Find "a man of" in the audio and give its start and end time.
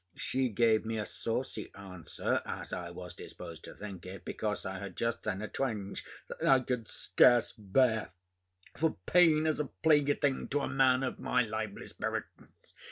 10.61-11.19